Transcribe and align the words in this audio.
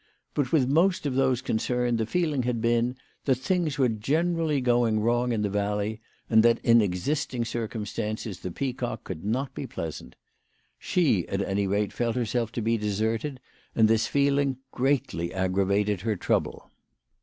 But 0.33 0.51
with 0.51 0.67
most 0.67 1.05
of 1.05 1.13
those 1.13 1.43
concerned 1.43 1.99
the 1.99 2.07
feeling 2.07 2.41
had 2.41 2.59
been 2.59 2.95
that 3.25 3.35
things 3.37 3.77
were 3.77 3.87
gene 3.87 4.33
rally 4.33 4.59
going 4.59 4.99
wrong 4.99 5.31
in 5.31 5.43
the 5.43 5.49
valley, 5.51 6.01
and 6.27 6.41
that 6.41 6.57
in 6.65 6.81
existing 6.81 7.45
circumstances 7.45 8.39
the 8.39 8.49
Peacock 8.49 9.03
could 9.03 9.23
not 9.23 9.53
be 9.53 9.67
pleasant. 9.67 10.15
She 10.79 11.27
at 11.27 11.43
any 11.43 11.67
rate 11.67 11.93
felt 11.93 12.15
herself 12.15 12.51
to 12.53 12.63
be 12.63 12.77
deserted, 12.79 13.39
and 13.75 13.87
this 13.87 14.07
feeling 14.07 14.57
greatly 14.71 15.31
aggravated 15.35 16.01
her 16.01 16.15
trouble. 16.15 16.71